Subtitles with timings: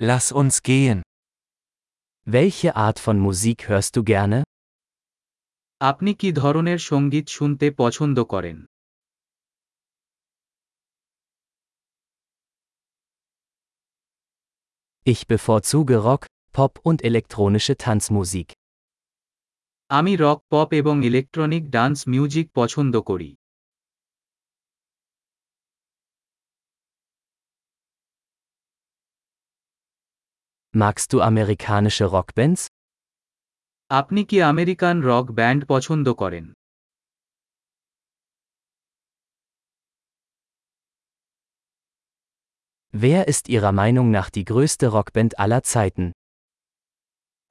[0.00, 1.02] Lass uns gehen.
[2.24, 4.38] Welche Art von Musik hörst du gerne?
[5.80, 8.56] আপনি কি ধরনের সঙ্গীত শুনতে পছন্দ করেন
[15.06, 16.22] Ich bevorzuge Rock,
[16.52, 18.48] Pop und elektronische Tanzmusik.
[19.90, 23.30] আমি রক পপ এবং ইলেকট্রনিক ডান্স মিউজিক পছন্দ করি
[30.77, 32.61] Magst du amerikanische Rockbands?
[33.99, 36.45] আপনি কি আমেরিকান রক ব্যান্ড পছন্দ করেন
[42.93, 46.05] Wer ist Ihrer Meinung nach die größte Rockband aller Zeiten?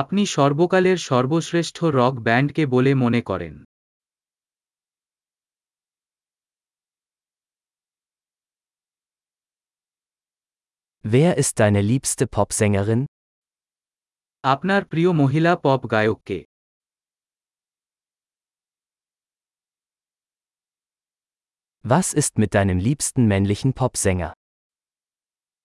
[0.00, 3.54] আপনি সর্বকালের সর্বশ্রেষ্ঠ রক ব্যান্ডকে বলে মনে করেন
[11.04, 13.04] Wer ist deine liebste Popsängerin?
[14.44, 16.38] আপনার প্রিয় মহিলা পপ গায়ককে
[21.84, 24.32] Was ist mit deinem liebsten männlichen Popsänger?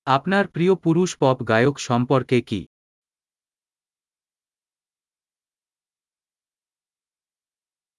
[0.07, 2.61] আপনার প্রিয় পুরুষ পপ গায়ক সম্পর্কে কি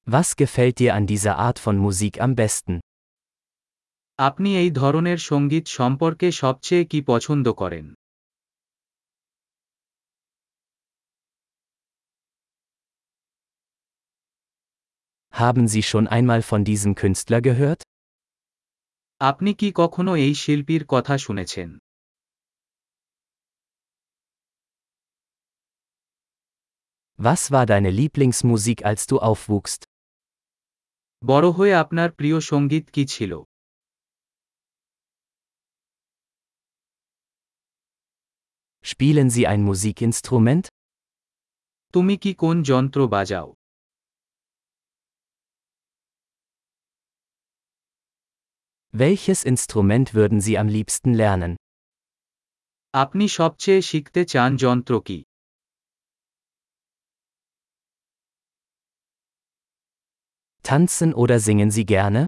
[0.06, 2.74] Was gefällt dir an dieser Art von Musik am besten?
[4.18, 7.86] আপনি এই ধরনের সঙ্গীত সম্পর্কে সবচেয়ে কি পছন্দ করেন
[15.34, 17.82] Haben Sie schon einmal von diesem Künstler gehört?
[19.20, 21.68] আপনি কি কখনো এই শিল্পীর কথা শুনেছেন
[27.18, 29.80] Was war deine Lieblingsmusik als du aufwuchst?
[31.22, 33.32] বড় হয়ে আপনার প্রিয় সঙ্গীত কি ছিল
[38.84, 40.64] Spielen Sie ein Musikinstrument?
[41.94, 43.48] তুমি কি কোন যন্ত্র বাজাও
[48.94, 51.52] Welches Instrument würden Sie am liebsten lernen?
[52.94, 55.18] আপনি সবচেয়ে শিখতে চান যন্ত্র কি
[60.64, 62.22] Tanzen oder singen Sie gerne?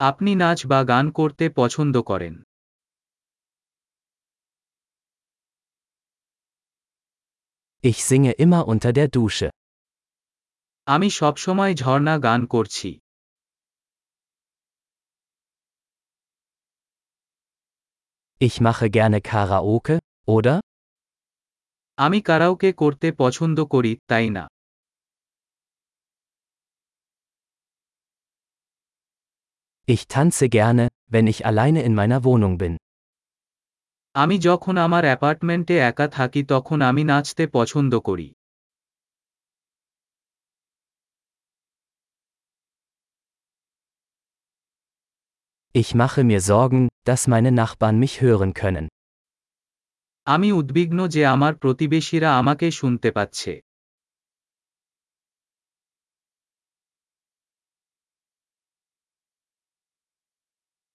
[0.00, 2.34] আপনি নাচ বা গান করতে পছন্দ করেন
[7.84, 9.48] Ich singe immer unter der Dusche.
[10.86, 12.88] আমি সবসময় ঝর্ণা গান করছি
[18.40, 20.54] Ich mache gerne Karaoke, oder?
[21.98, 24.44] আমি কারাওকে করতে পছন্দ করি তাই না
[29.88, 32.72] Ich tanze gerne, wenn ich alleine in meiner Wohnung bin.
[34.14, 38.28] আমি যখন আমার অ্যাপার্টমেন্টে একা থাকি তখন আমি নাচতে পছন্দ করি
[45.72, 48.86] Ich mache mir Sorgen, dass meine Nachbarn mich hören können.
[50.26, 53.52] আমি উদ্বিগ্ন যে আমার প্রতিবেশীরা আমাকে শুনতে পাচ্ছে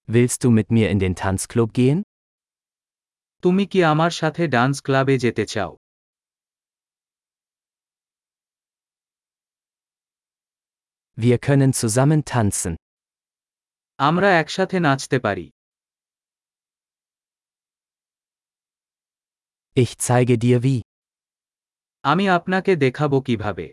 [0.08, 1.98] Willst du mit mir in den Tanzclub gehen?
[3.42, 5.72] তুমি কি আমার সাথে ডান্স ক্লাবে যেতে চাও
[11.18, 12.74] Wir können zusammen tanzen.
[13.99, 15.45] আমরা একসাথে নাচতে পারি
[19.77, 20.77] Ich zeige dir wie.
[22.03, 23.65] আমি আপনাকে দেখাবো কীভাবে